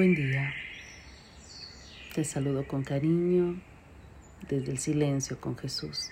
Buen 0.00 0.14
día. 0.14 0.54
Te 2.14 2.24
saludo 2.24 2.66
con 2.66 2.84
cariño 2.84 3.60
desde 4.48 4.72
el 4.72 4.78
silencio 4.78 5.38
con 5.38 5.58
Jesús. 5.58 6.08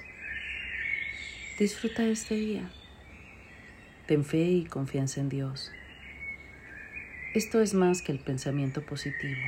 Disfruta 1.59 2.05
este 2.05 2.35
día. 2.35 2.71
Ten 4.07 4.27
fe 4.27 4.43
y 4.43 4.67
confianza 4.67 5.23
en 5.23 5.31
Dios. 5.31 5.73
Esto 7.33 7.63
es 7.63 7.73
más 7.73 8.03
que 8.03 8.13
el 8.13 8.19
pensamiento 8.19 8.85
positivo. 8.85 9.41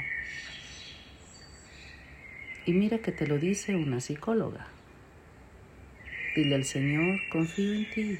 Y 2.64 2.72
mira 2.72 2.96
que 3.00 3.12
te 3.12 3.26
lo 3.26 3.36
dice 3.36 3.76
una 3.76 4.00
psicóloga. 4.00 4.68
Dile 6.34 6.54
al 6.54 6.64
Señor, 6.64 7.20
confío 7.30 7.74
en 7.74 7.90
ti, 7.90 8.18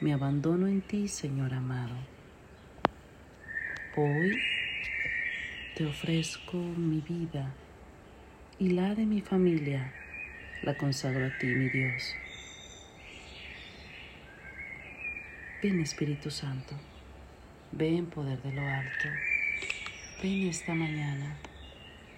me 0.00 0.12
abandono 0.12 0.68
en 0.68 0.80
ti, 0.80 1.08
Señor 1.08 1.54
amado. 1.54 1.96
Hoy 3.96 4.38
te 5.80 5.86
ofrezco 5.86 6.58
mi 6.58 7.00
vida 7.00 7.54
y 8.58 8.68
la 8.68 8.94
de 8.94 9.06
mi 9.06 9.22
familia, 9.22 9.90
la 10.62 10.76
consagro 10.76 11.24
a 11.24 11.38
ti, 11.38 11.46
mi 11.46 11.70
Dios. 11.70 12.14
Ven 15.62 15.80
Espíritu 15.80 16.30
Santo, 16.30 16.78
ven 17.72 18.04
poder 18.10 18.42
de 18.42 18.52
lo 18.52 18.60
alto, 18.60 19.08
ven 20.22 20.48
esta 20.48 20.74
mañana, 20.74 21.38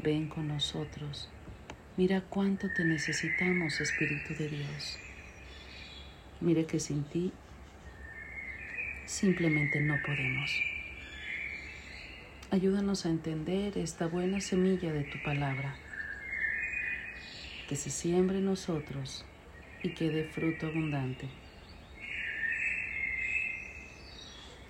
ven 0.00 0.26
con 0.28 0.48
nosotros. 0.48 1.30
Mira 1.96 2.20
cuánto 2.20 2.68
te 2.72 2.84
necesitamos, 2.84 3.80
Espíritu 3.80 4.34
de 4.34 4.48
Dios. 4.48 4.98
Mire 6.40 6.66
que 6.66 6.80
sin 6.80 7.04
ti 7.04 7.32
simplemente 9.06 9.80
no 9.80 9.94
podemos. 10.04 10.71
Ayúdanos 12.52 13.06
a 13.06 13.08
entender 13.08 13.78
esta 13.78 14.06
buena 14.06 14.42
semilla 14.42 14.92
de 14.92 15.04
tu 15.04 15.16
palabra, 15.22 15.74
que 17.66 17.76
se 17.76 17.88
siembre 17.88 18.40
en 18.40 18.44
nosotros 18.44 19.24
y 19.82 19.94
que 19.94 20.10
dé 20.10 20.24
fruto 20.24 20.66
abundante. 20.66 21.30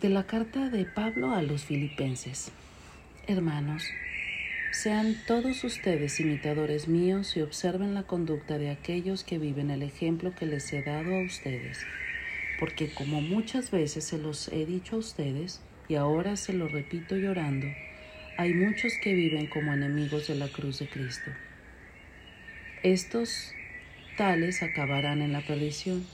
De 0.00 0.10
la 0.10 0.28
carta 0.28 0.68
de 0.68 0.84
Pablo 0.84 1.32
a 1.32 1.42
los 1.42 1.64
filipenses. 1.64 2.52
Hermanos, 3.26 3.82
sean 4.70 5.16
todos 5.26 5.64
ustedes 5.64 6.20
imitadores 6.20 6.86
míos 6.86 7.36
y 7.36 7.40
observen 7.40 7.94
la 7.94 8.04
conducta 8.04 8.58
de 8.58 8.70
aquellos 8.70 9.24
que 9.24 9.38
viven 9.38 9.72
el 9.72 9.82
ejemplo 9.82 10.36
que 10.36 10.46
les 10.46 10.72
he 10.72 10.84
dado 10.84 11.16
a 11.16 11.24
ustedes, 11.24 11.84
porque 12.60 12.94
como 12.94 13.20
muchas 13.20 13.72
veces 13.72 14.04
se 14.04 14.18
los 14.18 14.46
he 14.52 14.66
dicho 14.66 14.94
a 14.94 15.00
ustedes, 15.00 15.60
y 15.92 15.96
ahora 15.96 16.36
se 16.36 16.54
lo 16.54 16.68
repito 16.68 17.16
llorando, 17.16 17.66
hay 18.38 18.54
muchos 18.54 18.94
que 19.02 19.12
viven 19.12 19.46
como 19.46 19.74
enemigos 19.74 20.26
de 20.26 20.36
la 20.36 20.48
cruz 20.48 20.78
de 20.78 20.88
Cristo. 20.88 21.30
Estos 22.82 23.52
tales 24.16 24.62
acabarán 24.62 25.20
en 25.20 25.32
la 25.32 25.42
perdición, 25.42 26.06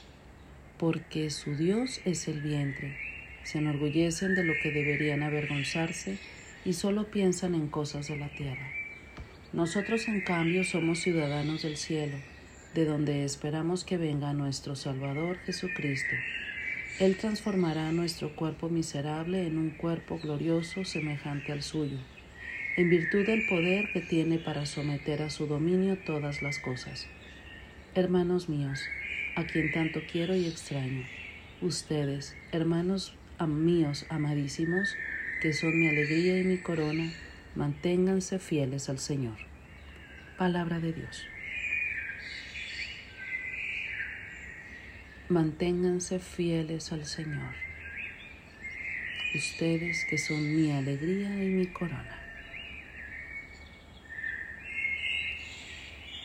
porque 0.77 1.29
su 1.29 1.55
Dios 1.55 2.01
es 2.03 2.27
el 2.27 2.41
vientre, 2.41 2.97
se 3.43 3.59
enorgullecen 3.59 4.35
de 4.35 4.43
lo 4.43 4.51
que 4.61 4.69
deberían 4.69 5.23
avergonzarse, 5.23 6.17
y 6.65 6.73
solo 6.73 7.09
piensan 7.09 7.55
en 7.55 7.69
cosas 7.69 8.09
de 8.09 8.17
la 8.17 8.27
tierra. 8.27 8.69
Nosotros, 9.53 10.09
en 10.09 10.19
cambio, 10.19 10.65
somos 10.65 10.99
ciudadanos 10.99 11.61
del 11.61 11.77
cielo, 11.77 12.17
de 12.75 12.83
donde 12.83 13.23
esperamos 13.23 13.85
que 13.85 13.95
venga 13.95 14.33
nuestro 14.33 14.75
Salvador 14.75 15.37
Jesucristo. 15.45 16.17
Él 16.99 17.15
transformará 17.15 17.93
nuestro 17.93 18.35
cuerpo 18.35 18.67
miserable 18.67 19.47
en 19.47 19.57
un 19.57 19.69
cuerpo 19.69 20.19
glorioso 20.19 20.83
semejante 20.83 21.53
al 21.53 21.63
suyo, 21.63 21.97
en 22.75 22.89
virtud 22.89 23.25
del 23.25 23.47
poder 23.47 23.89
que 23.93 24.01
tiene 24.01 24.37
para 24.37 24.65
someter 24.65 25.21
a 25.21 25.29
su 25.29 25.47
dominio 25.47 25.97
todas 26.05 26.41
las 26.41 26.59
cosas. 26.59 27.07
Hermanos 27.95 28.49
míos, 28.49 28.81
a 29.37 29.45
quien 29.45 29.71
tanto 29.71 30.01
quiero 30.11 30.35
y 30.35 30.45
extraño, 30.45 31.05
ustedes, 31.61 32.35
hermanos 32.51 33.15
míos 33.47 34.05
amadísimos, 34.09 34.93
que 35.41 35.53
son 35.53 35.79
mi 35.79 35.87
alegría 35.87 36.37
y 36.37 36.43
mi 36.43 36.57
corona, 36.57 37.13
manténganse 37.55 38.39
fieles 38.39 38.89
al 38.89 38.99
Señor. 38.99 39.37
Palabra 40.37 40.81
de 40.81 40.91
Dios. 40.91 41.23
Manténganse 45.29 46.17
fieles 46.17 46.91
al 46.91 47.05
Señor, 47.05 47.53
ustedes 49.35 50.03
que 50.09 50.17
son 50.17 50.55
mi 50.55 50.71
alegría 50.71 51.29
y 51.43 51.49
mi 51.49 51.67
corona. 51.67 52.19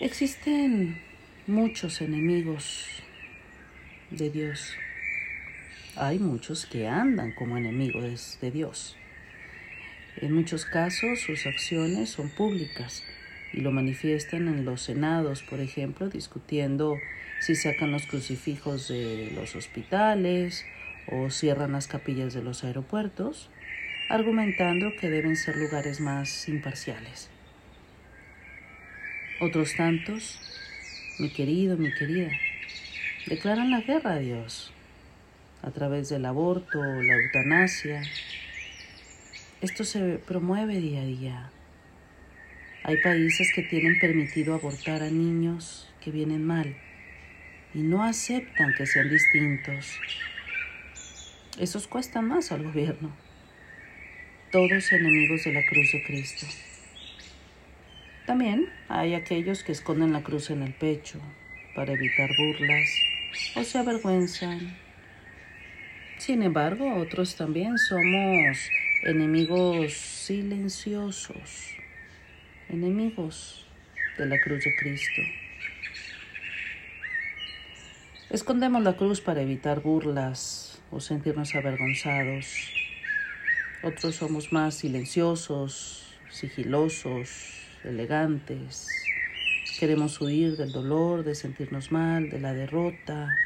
Existen 0.01 0.99
muchos 1.47 2.01
enemigos 2.01 3.03
de 4.11 4.31
Dios. 4.31 4.75
Hay 5.97 6.19
muchos 6.19 6.65
que 6.65 6.89
andan 6.89 7.33
como 7.33 7.59
enemigos 7.59 8.39
de 8.41 8.51
Dios. 8.53 8.97
En 10.17 10.33
muchos 10.33 10.65
casos 10.65 11.21
sus 11.21 11.45
acciones 11.45 12.09
son 12.09 12.31
públicas 12.31 13.05
y 13.55 13.61
lo 13.61 13.71
manifiestan 13.71 14.49
en 14.49 14.65
los 14.65 14.83
senados, 14.83 15.43
por 15.43 15.61
ejemplo, 15.61 16.09
discutiendo 16.09 16.99
si 17.41 17.55
sacan 17.55 17.93
los 17.93 18.07
crucifijos 18.07 18.89
de 18.89 19.31
los 19.35 19.55
hospitales 19.55 20.67
o 21.07 21.31
cierran 21.31 21.73
las 21.73 21.87
capillas 21.87 22.35
de 22.35 22.43
los 22.43 22.65
aeropuertos, 22.65 23.51
argumentando 24.11 24.93
que 25.01 25.09
deben 25.09 25.37
ser 25.37 25.57
lugares 25.57 26.01
más 26.01 26.49
imparciales. 26.49 27.31
Otros 29.41 29.77
tantos, 29.77 30.41
mi 31.21 31.31
querido, 31.31 31.77
mi 31.77 31.93
querida, 31.93 32.31
declaran 33.27 33.71
la 33.71 33.83
guerra 33.83 34.15
a 34.15 34.19
Dios 34.19 34.73
a 35.63 35.71
través 35.71 36.09
del 36.09 36.27
aborto, 36.27 36.83
la 36.83 37.15
eutanasia, 37.15 38.03
esto 39.63 39.85
se 39.85 40.19
promueve 40.19 40.79
día 40.79 41.01
a 41.01 41.05
día. 41.05 41.51
Hay 42.87 42.99
países 42.99 43.51
que 43.55 43.63
tienen 43.63 43.99
permitido 43.99 44.55
abortar 44.55 45.03
a 45.03 45.09
niños 45.09 45.91
que 46.03 46.11
vienen 46.11 46.45
mal 46.45 46.77
y 47.73 47.79
no 47.79 48.05
aceptan 48.05 48.75
que 48.77 48.85
sean 48.85 49.09
distintos. 49.09 49.99
Esos 51.59 51.89
cuestan 51.89 52.29
más 52.29 52.53
al 52.53 52.63
gobierno. 52.63 53.11
Todos 54.53 54.93
enemigos 54.93 55.45
de 55.45 55.55
la 55.55 55.65
cruz 55.65 55.93
de 55.93 56.05
Cristo. 56.05 56.47
También 58.27 58.69
hay 58.91 59.15
aquellos 59.15 59.65
que 59.65 59.73
esconden 59.73 60.13
la 60.13 60.23
cruz 60.23 60.51
en 60.51 60.63
el 60.63 60.75
pecho 60.75 61.19
para 61.75 61.95
evitar 61.95 62.29
burlas 62.37 62.91
o 63.57 63.65
se 63.65 63.79
avergüenzan. 63.79 64.77
Sin 66.19 66.43
embargo, 66.43 66.97
otros 66.97 67.35
también 67.35 67.79
somos 67.79 68.59
enemigos 69.05 69.95
silenciosos, 69.95 71.77
enemigos 72.75 73.67
de 74.19 74.27
la 74.27 74.39
cruz 74.41 74.65
de 74.65 74.75
Cristo. 74.77 75.23
Escondemos 78.31 78.83
la 78.83 78.97
cruz 78.97 79.21
para 79.21 79.43
evitar 79.43 79.81
burlas 79.81 80.83
o 80.91 81.01
sentirnos 81.01 81.55
avergonzados. 81.55 82.47
Otros 83.83 84.17
somos 84.17 84.53
más 84.53 84.75
silenciosos, 84.75 86.19
sigilosos, 86.31 87.29
elegantes. 87.85 88.89
Queremos 89.79 90.21
huir 90.21 90.57
del 90.57 90.73
dolor, 90.73 91.25
de 91.25 91.35
sentirnos 91.35 91.93
mal, 91.93 92.31
de 92.31 92.41
la 92.41 92.55
derrota. 92.55 93.37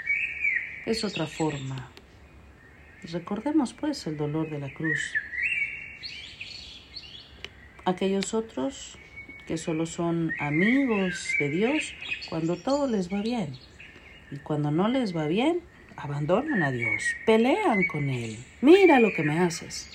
Es 0.87 1.05
otra 1.05 1.27
forma. 1.27 1.91
Recordemos 3.03 3.75
pues 3.75 4.07
el 4.07 4.17
dolor 4.17 4.49
de 4.51 4.59
la 4.59 4.73
cruz 4.73 5.15
aquellos 7.89 8.35
otros 8.35 8.99
que 9.49 9.57
solo 9.57 9.87
son 9.87 10.35
amigos 10.39 11.35
de 11.41 11.49
Dios 11.49 11.95
cuando 12.29 12.57
todo 12.57 12.87
les 12.87 13.11
va 13.11 13.23
bien. 13.23 13.55
Y 14.31 14.37
cuando 14.37 14.71
no 14.71 14.89
les 14.89 15.17
va 15.17 15.27
bien, 15.27 15.61
abandonan 15.97 16.63
a 16.63 16.71
Dios, 16.71 17.03
pelean 17.25 17.87
con 17.91 18.11
Él. 18.11 18.37
Mira 18.61 19.01
lo 19.01 19.11
que 19.15 19.23
me 19.23 19.39
haces. 19.39 19.89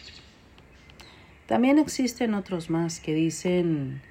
También 1.46 1.78
existen 1.78 2.34
otros 2.34 2.72
más 2.72 3.00
que 3.00 3.14
dicen 3.14 4.02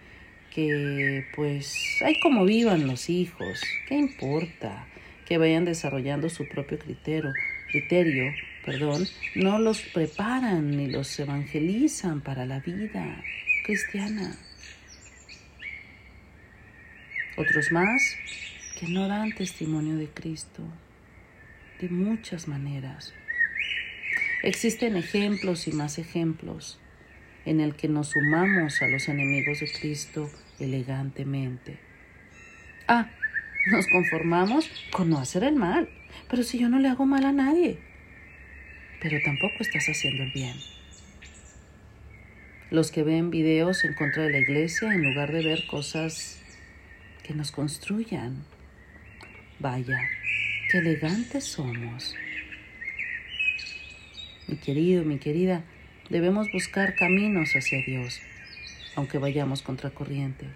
que 0.54 1.26
pues 1.34 1.98
hay 2.04 2.20
como 2.20 2.44
vivan 2.44 2.86
los 2.86 3.10
hijos, 3.10 3.60
¿qué 3.88 3.96
importa? 3.96 4.86
Que 5.26 5.38
vayan 5.38 5.64
desarrollando 5.64 6.28
su 6.28 6.46
propio 6.46 6.78
criterio, 6.78 7.32
criterio, 7.72 8.32
perdón, 8.64 9.08
no 9.34 9.58
los 9.58 9.82
preparan 9.82 10.76
ni 10.76 10.86
los 10.86 11.18
evangelizan 11.18 12.20
para 12.20 12.46
la 12.46 12.60
vida 12.60 13.24
cristiana. 13.64 14.36
Otros 17.36 17.72
más 17.72 18.16
que 18.78 18.88
no 18.88 19.08
dan 19.08 19.32
testimonio 19.32 19.96
de 19.96 20.08
Cristo 20.08 20.62
de 21.80 21.88
muchas 21.88 22.46
maneras. 22.46 23.14
Existen 24.42 24.96
ejemplos 24.96 25.66
y 25.68 25.72
más 25.72 25.98
ejemplos. 25.98 26.78
en 27.44 27.60
el 27.60 27.74
que 27.74 27.88
nos 27.88 28.10
sumamos 28.10 28.82
a 28.82 28.86
los 28.86 29.08
enemigos 29.08 29.60
de 29.60 29.68
Cristo 29.70 30.30
elegantemente. 30.60 31.78
Ah, 32.86 33.10
nos 33.70 33.86
conformamos 33.88 34.70
con 34.92 35.10
no 35.10 35.18
hacer 35.18 35.44
el 35.44 35.56
mal, 35.56 35.88
pero 36.30 36.42
si 36.42 36.58
yo 36.58 36.68
no 36.68 36.78
le 36.78 36.88
hago 36.88 37.04
mal 37.06 37.24
a 37.24 37.32
nadie, 37.32 37.78
pero 39.00 39.18
tampoco 39.24 39.54
estás 39.60 39.86
haciendo 39.86 40.22
el 40.22 40.32
bien. 40.32 40.54
Los 42.70 42.90
que 42.90 43.02
ven 43.02 43.30
videos 43.30 43.84
en 43.84 43.94
contra 43.94 44.22
de 44.22 44.30
la 44.30 44.38
iglesia 44.38 44.92
en 44.94 45.02
lugar 45.02 45.32
de 45.32 45.44
ver 45.44 45.66
cosas 45.66 46.41
que 47.32 47.38
nos 47.38 47.50
construyan. 47.50 48.44
Vaya, 49.58 49.98
qué 50.70 50.78
elegantes 50.78 51.44
somos. 51.44 52.14
Mi 54.48 54.56
querido, 54.56 55.02
mi 55.04 55.16
querida, 55.18 55.64
debemos 56.10 56.52
buscar 56.52 56.94
caminos 56.94 57.54
hacia 57.56 57.82
Dios, 57.86 58.20
aunque 58.96 59.16
vayamos 59.16 59.62
contracorriente. 59.62 60.46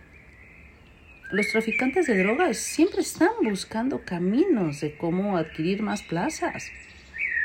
Los 1.32 1.48
traficantes 1.48 2.06
de 2.06 2.18
drogas 2.18 2.58
siempre 2.58 3.00
están 3.00 3.30
buscando 3.42 4.02
caminos 4.04 4.80
de 4.82 4.96
cómo 4.98 5.38
adquirir 5.38 5.82
más 5.82 6.02
plazas. 6.02 6.70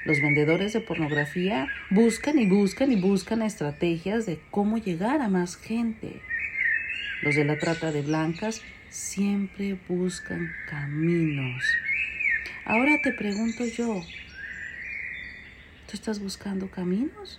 Los 0.03 0.19
vendedores 0.19 0.73
de 0.73 0.81
pornografía 0.81 1.67
buscan 1.89 2.37
y 2.37 2.47
buscan 2.47 2.91
y 2.91 2.97
buscan 2.99 3.43
estrategias 3.43 4.25
de 4.25 4.39
cómo 4.51 4.77
llegar 4.77 5.21
a 5.21 5.29
más 5.29 5.55
gente. 5.55 6.21
Los 7.21 7.35
de 7.35 7.45
la 7.45 7.59
trata 7.59 7.91
de 7.91 8.01
blancas 8.01 8.61
siempre 8.89 9.77
buscan 9.87 10.51
caminos. 10.67 11.63
Ahora 12.65 12.99
te 13.03 13.11
pregunto 13.11 13.63
yo, 13.65 14.03
¿tú 15.87 15.93
estás 15.93 16.19
buscando 16.19 16.69
caminos? 16.71 17.37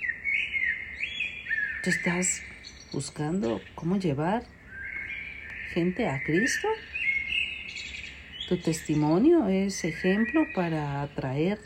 ¿Tú 1.82 1.90
estás 1.90 2.43
buscando 2.93 3.61
cómo 3.75 3.99
llevar 3.99 4.44
gente 5.73 6.08
a 6.08 6.23
Cristo? 6.23 6.69
¿Tu 8.49 8.58
testimonio 8.58 9.49
es 9.49 9.85
ejemplo 9.85 10.46
para 10.55 11.02
atraer 11.02 11.58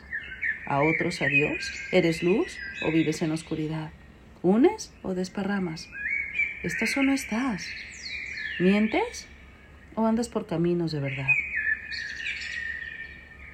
a 0.67 0.81
otros 0.81 1.21
a 1.21 1.27
Dios? 1.27 1.71
¿Eres 1.93 2.23
luz 2.23 2.57
o 2.83 2.91
vives 2.93 3.21
en 3.21 3.33
oscuridad? 3.33 3.91
¿Unes 4.41 4.91
o 5.03 5.15
desparramas? 5.15 5.89
¿Estás 6.63 6.97
o 6.97 7.03
no 7.03 7.13
estás? 7.13 7.69
¿Mientes 8.59 9.27
o 9.95 10.07
andas 10.07 10.31
por 10.31 10.47
caminos 10.47 10.91
de 10.91 11.01
verdad? 11.01 11.29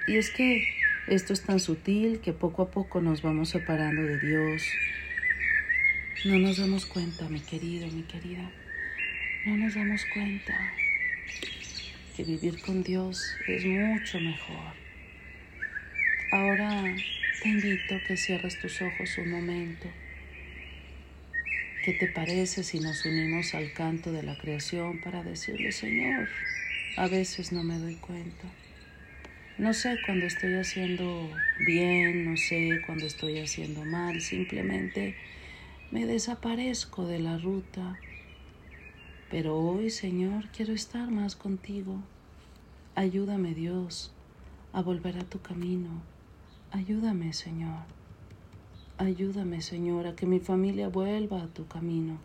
Y 0.07 0.17
es 0.17 0.31
que 0.31 0.65
esto 1.09 1.33
es 1.33 1.43
tan 1.43 1.59
sutil 1.59 2.21
que 2.21 2.33
poco 2.33 2.63
a 2.63 2.71
poco 2.71 3.01
nos 3.01 3.21
vamos 3.21 3.49
separando 3.49 4.03
de 4.03 4.21
Dios. 4.21 4.63
No 6.25 6.39
nos 6.39 6.59
damos 6.59 6.87
cuenta, 6.87 7.29
mi 7.29 7.41
querido, 7.41 7.89
mi 7.89 8.03
querida. 8.03 8.49
No 9.45 9.57
nos 9.57 9.75
damos 9.75 10.05
cuenta 10.15 10.57
que 12.17 12.23
vivir 12.23 12.61
con 12.61 12.85
Dios 12.85 13.37
es 13.49 13.65
mucho 13.65 14.21
mejor. 14.21 14.75
Ahora 16.31 16.95
te 17.43 17.49
invito 17.49 17.97
a 17.97 18.01
que 18.05 18.17
cierres 18.17 18.61
tus 18.61 18.81
ojos 18.83 19.19
un 19.19 19.33
momento. 19.33 19.89
¿Qué 21.83 21.93
te 21.93 22.07
parece 22.07 22.63
si 22.63 22.79
nos 22.79 23.05
unimos 23.05 23.57
al 23.57 23.73
canto 23.73 24.13
de 24.13 24.23
la 24.23 24.39
creación 24.39 25.01
para 25.01 25.25
decirle, 25.25 25.73
Señor, 25.73 26.29
a 26.97 27.09
veces 27.09 27.51
no 27.51 27.65
me 27.65 27.77
doy 27.77 27.97
cuenta? 27.97 28.45
No 29.59 29.75
sé 29.75 29.99
cuando 30.07 30.27
estoy 30.27 30.55
haciendo 30.55 31.29
bien, 31.67 32.25
no 32.25 32.37
sé 32.37 32.81
cuando 32.87 33.05
estoy 33.05 33.41
haciendo 33.41 33.85
mal, 33.85 34.21
simplemente 34.21 35.17
me 35.91 36.07
desaparezco 36.07 37.05
de 37.05 37.19
la 37.19 37.37
ruta. 37.39 37.97
Pero 39.29 39.59
hoy, 39.59 39.91
Señor, 39.91 40.45
quiero 40.57 40.75
estar 40.75 41.11
más 41.11 41.35
contigo. 41.35 41.99
Ayúdame, 42.95 43.55
Dios, 43.55 44.13
a 44.73 44.83
volver 44.83 45.19
a 45.19 45.25
tu 45.25 45.41
camino. 45.41 46.01
Ayúdame, 46.71 47.33
Señor. 47.33 48.02
Ayúdame, 49.03 49.63
Señor, 49.63 50.07
a 50.07 50.15
que 50.15 50.27
mi 50.27 50.39
familia 50.39 50.87
vuelva 50.87 51.43
a 51.43 51.49
tu 51.49 51.67
camino. 51.67 52.19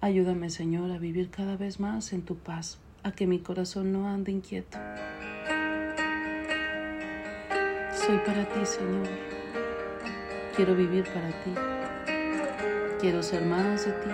Ayúdame, 0.00 0.48
Señor, 0.48 0.90
a 0.90 0.96
vivir 0.96 1.28
cada 1.28 1.58
vez 1.58 1.78
más 1.78 2.14
en 2.14 2.22
tu 2.22 2.36
paz, 2.36 2.78
a 3.02 3.12
que 3.12 3.26
mi 3.26 3.40
corazón 3.40 3.92
no 3.92 4.08
ande 4.08 4.32
inquieto. 4.32 4.78
Soy 7.92 8.16
para 8.24 8.48
ti, 8.48 8.64
Señor. 8.64 9.06
Quiero 10.56 10.74
vivir 10.74 11.04
para 11.04 11.28
ti. 11.28 11.52
Quiero 12.98 13.22
ser 13.22 13.44
más 13.44 13.84
de 13.84 13.92
ti 13.92 14.10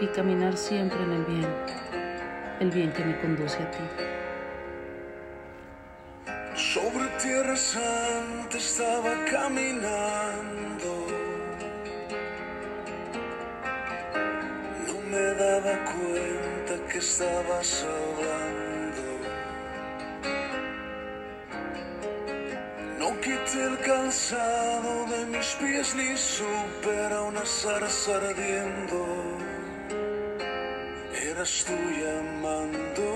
y 0.00 0.06
caminar 0.06 0.56
siempre 0.56 1.02
en 1.02 1.12
el 1.12 1.24
bien, 1.26 1.48
el 2.60 2.70
bien 2.70 2.92
que 2.94 3.04
me 3.04 3.20
conduce 3.20 3.58
a 3.62 3.70
ti. 3.70 3.84
Sobre 6.54 7.08
tierra 7.18 7.56
santa 7.56 8.56
estaba 8.56 9.26
caminando. 9.26 10.67
Me 15.10 15.34
daba 15.34 15.74
cuenta 15.92 16.74
que 16.90 16.98
estaba 16.98 17.60
hablando. 17.60 19.04
No 22.98 23.08
quité 23.20 23.62
el 23.70 23.78
calzado 23.78 25.06
de 25.12 25.26
mis 25.26 25.48
pies 25.60 25.94
ni 25.94 26.16
supe 26.16 26.94
a 27.10 27.22
una 27.22 27.44
zarza 27.44 28.16
ardiendo. 28.16 29.00
Eras 31.30 31.64
tú 31.66 31.76
llamando. 32.02 33.08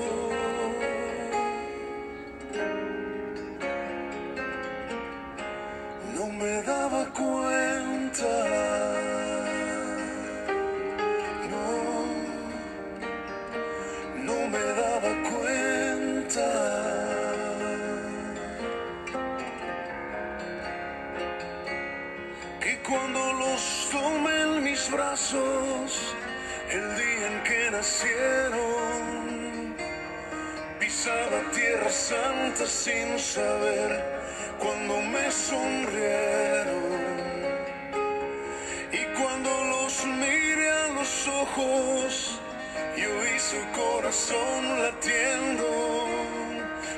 No 6.17 6.27
me 6.41 6.63
daba 6.63 7.05
cuenta. 7.13 8.52
Que 28.03 28.09
nacieron, 28.09 29.77
pisaba 30.79 31.51
tierra 31.53 31.91
santa 31.91 32.67
sin 32.67 33.19
saber 33.19 34.05
cuando 34.59 35.01
me 35.01 35.31
sonrieron. 35.31 36.83
Y 38.93 39.05
cuando 39.19 39.51
los 39.65 40.05
miré 40.07 40.71
a 40.71 40.89
los 40.89 41.29
ojos, 41.29 42.41
yo 42.97 43.09
vi 43.21 43.39
su 43.39 43.61
corazón 43.81 44.83
latiendo. 44.83 45.67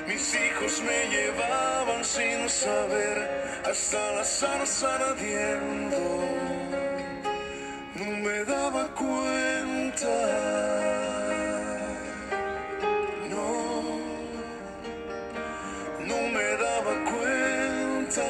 Mis 0.07 0.35
hijos 0.35 0.83
me 0.83 1.09
llevaban 1.09 2.05
sin 2.05 2.49
saber 2.49 3.63
hasta 3.65 4.13
la 4.13 4.25
zarza 4.25 4.95
ardiendo. 4.97 5.99
No 7.95 8.05
me 8.05 8.45
daba 8.45 8.89
cuenta. 8.95 9.54
No, 13.31 13.81
no 16.09 16.19
me 16.35 16.45
daba 16.63 16.95
cuenta. 17.11 18.29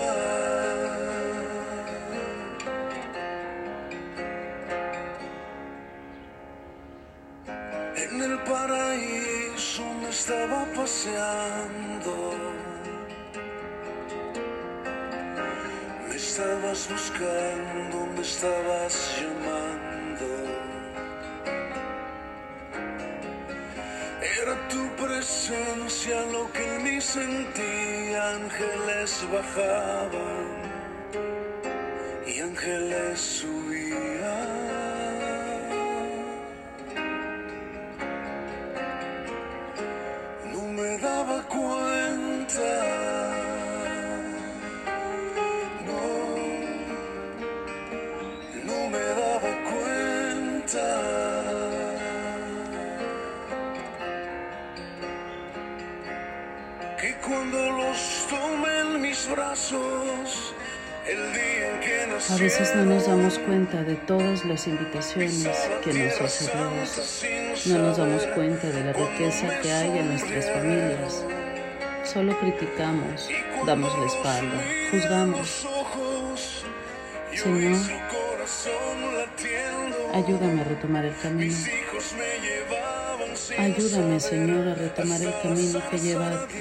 En 7.97 8.23
el 8.23 8.38
paraíso 8.45 9.83
me 10.00 10.11
estaba 10.11 10.64
paseando. 10.76 12.35
Me 16.09 16.14
estabas 16.14 16.88
buscando, 16.88 18.07
me 18.14 18.23
estabas 18.23 18.95
llamando. 19.19 19.94
Presencia 25.25 26.21
lo 26.33 26.52
que 26.52 26.62
en 26.62 26.85
mí 26.85 27.00
sentía. 27.00 28.35
Ángeles 28.35 29.26
bajaban 29.33 30.47
y 32.26 32.40
ángeles 32.40 33.21
subían. 33.21 33.63
Cuando 57.26 57.59
los 57.73 58.26
tomé 58.28 58.81
en 58.81 59.00
mis 59.00 59.28
brazos. 59.31 60.54
El 61.07 61.33
día 61.35 61.75
en 61.75 61.81
que 61.81 62.33
A 62.33 62.37
veces 62.38 62.75
no 62.75 62.87
nos 62.87 63.07
damos 63.07 63.38
cuenta 63.40 63.83
de 63.83 63.95
todas 63.95 64.45
las 64.47 64.66
invitaciones 64.66 65.47
que 65.83 65.93
nos 65.93 66.21
hace 66.21 66.50
Dios. 66.50 67.66
No 67.66 67.78
nos 67.78 67.99
damos 67.99 68.23
cuenta 68.28 68.69
de 68.69 68.85
la 68.85 68.93
riqueza 68.93 69.61
que 69.61 69.71
hay 69.71 69.99
en 69.99 70.09
nuestras 70.09 70.50
familias. 70.50 71.25
Solo 72.04 72.38
criticamos, 72.38 73.28
damos 73.66 73.99
la 73.99 74.07
espalda, 74.07 74.62
juzgamos. 74.90 75.66
Señor, 77.35 77.76
ayúdame 80.14 80.61
a 80.61 80.64
retomar 80.64 81.04
el 81.04 81.16
camino. 81.19 81.54
Ayúdame, 83.59 84.21
Señor, 84.21 84.69
a 84.69 84.75
retomar 84.75 85.21
el 85.21 85.35
camino 85.43 85.83
que 85.90 85.99
lleva 85.99 86.28
a 86.28 86.47
ti. 86.47 86.54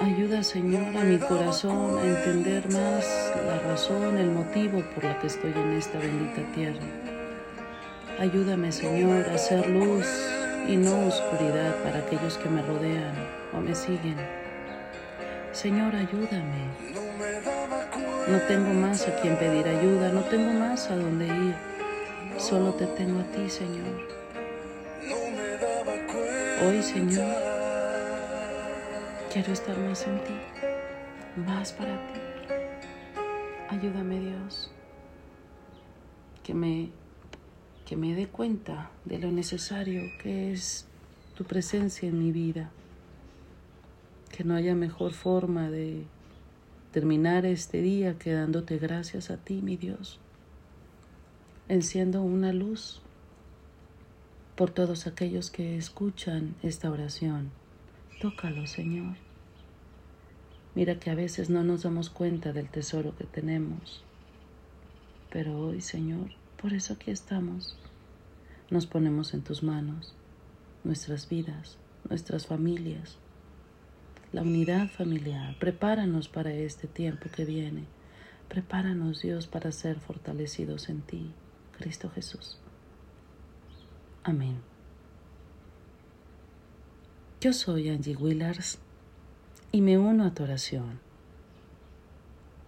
Ayuda, 0.00 0.42
Señor, 0.42 0.96
a 0.96 1.04
mi 1.04 1.18
corazón 1.18 1.98
a 1.98 2.02
entender 2.02 2.66
más 2.72 3.34
la 3.46 3.58
razón, 3.58 4.16
el 4.16 4.30
motivo 4.30 4.82
por 4.94 5.04
la 5.04 5.18
que 5.18 5.26
estoy 5.26 5.52
en 5.52 5.72
esta 5.72 5.98
bendita 5.98 6.40
tierra. 6.54 6.80
Ayúdame, 8.18 8.72
Señor, 8.72 9.28
a 9.28 9.34
hacer 9.34 9.68
luz 9.68 10.06
y 10.66 10.76
no 10.76 11.06
oscuridad 11.06 11.74
para 11.82 11.98
aquellos 11.98 12.38
que 12.38 12.48
me 12.48 12.62
rodean 12.62 13.12
o 13.52 13.60
me 13.60 13.74
siguen. 13.74 14.16
Señor, 15.52 15.94
ayúdame. 15.94 16.70
No 18.26 18.38
tengo 18.48 18.72
más 18.72 19.06
a 19.06 19.16
quien 19.20 19.36
pedir 19.36 19.68
ayuda, 19.68 20.12
no 20.12 20.22
tengo 20.22 20.52
más 20.52 20.90
a 20.90 20.96
dónde 20.96 21.26
ir. 21.26 21.54
Solo 22.38 22.72
te 22.72 22.86
tengo 22.86 23.20
a 23.20 23.24
ti, 23.24 23.50
Señor. 23.50 24.08
Hoy, 26.66 26.82
Señor, 26.82 27.49
quiero 29.32 29.52
estar 29.52 29.78
más 29.78 30.08
en 30.08 30.24
ti, 30.24 30.34
más 31.46 31.72
para 31.72 31.94
ti. 32.12 32.20
Ayúdame, 33.68 34.18
Dios, 34.18 34.72
que 36.42 36.52
me, 36.52 36.90
que 37.86 37.96
me 37.96 38.16
dé 38.16 38.26
cuenta 38.26 38.90
de 39.04 39.20
lo 39.20 39.30
necesario 39.30 40.02
que 40.20 40.52
es 40.52 40.86
tu 41.36 41.44
presencia 41.44 42.08
en 42.08 42.18
mi 42.18 42.32
vida. 42.32 42.70
Que 44.32 44.42
no 44.42 44.56
haya 44.56 44.74
mejor 44.74 45.12
forma 45.12 45.70
de 45.70 46.06
terminar 46.90 47.46
este 47.46 47.80
día 47.82 48.18
que 48.18 48.32
dándote 48.32 48.78
gracias 48.78 49.30
a 49.30 49.36
ti, 49.36 49.62
mi 49.62 49.76
Dios. 49.76 50.18
Enciendo 51.68 52.22
una 52.22 52.52
luz 52.52 53.00
por 54.56 54.70
todos 54.70 55.06
aquellos 55.06 55.52
que 55.52 55.76
escuchan 55.76 56.56
esta 56.64 56.90
oración. 56.90 57.59
Tócalo, 58.20 58.66
Señor. 58.66 59.16
Mira 60.74 61.00
que 61.00 61.10
a 61.10 61.14
veces 61.14 61.48
no 61.48 61.64
nos 61.64 61.84
damos 61.84 62.10
cuenta 62.10 62.52
del 62.52 62.68
tesoro 62.68 63.16
que 63.16 63.24
tenemos. 63.24 64.04
Pero 65.30 65.58
hoy, 65.58 65.80
Señor, 65.80 66.30
por 66.60 66.74
eso 66.74 66.92
aquí 66.92 67.10
estamos. 67.10 67.78
Nos 68.68 68.86
ponemos 68.86 69.32
en 69.32 69.40
tus 69.40 69.62
manos, 69.62 70.14
nuestras 70.84 71.30
vidas, 71.30 71.78
nuestras 72.10 72.46
familias, 72.46 73.16
la 74.32 74.42
unidad 74.42 74.90
familiar. 74.90 75.58
Prepáranos 75.58 76.28
para 76.28 76.52
este 76.52 76.88
tiempo 76.88 77.30
que 77.34 77.46
viene. 77.46 77.86
Prepáranos, 78.50 79.22
Dios, 79.22 79.46
para 79.46 79.72
ser 79.72 79.98
fortalecidos 79.98 80.90
en 80.90 81.00
ti, 81.00 81.32
Cristo 81.78 82.10
Jesús. 82.10 82.58
Amén. 84.24 84.69
Yo 87.40 87.54
soy 87.54 87.88
Angie 87.88 88.16
Willars 88.16 88.76
y 89.72 89.80
me 89.80 89.96
uno 89.96 90.26
a 90.26 90.34
tu 90.34 90.42
oración. 90.42 91.00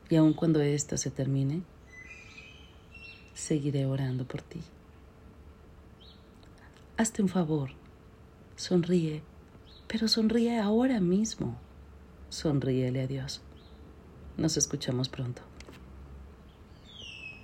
Y 0.08 0.16
aun 0.16 0.32
cuando 0.32 0.62
ésta 0.62 0.96
se 0.96 1.10
termine, 1.10 1.60
seguiré 3.34 3.84
orando 3.84 4.26
por 4.26 4.40
ti. 4.40 4.62
Hazte 6.96 7.20
un 7.20 7.28
favor, 7.28 7.72
sonríe, 8.56 9.20
pero 9.88 10.08
sonríe 10.08 10.58
ahora 10.58 11.00
mismo. 11.00 11.58
Sonríele 12.30 13.02
a 13.02 13.06
Dios. 13.06 13.42
Nos 14.38 14.56
escuchamos 14.56 15.10
pronto. 15.10 15.42